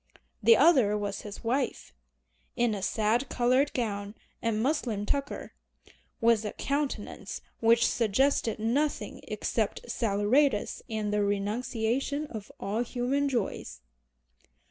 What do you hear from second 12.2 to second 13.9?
of all human joys.